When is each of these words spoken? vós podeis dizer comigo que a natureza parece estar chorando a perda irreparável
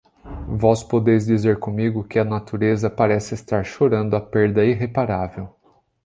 vós 0.47 0.81
podeis 0.83 1.27
dizer 1.27 1.59
comigo 1.59 2.03
que 2.03 2.17
a 2.17 2.25
natureza 2.25 2.89
parece 2.89 3.35
estar 3.35 3.63
chorando 3.63 4.15
a 4.15 4.19
perda 4.19 4.65
irreparável 4.65 5.55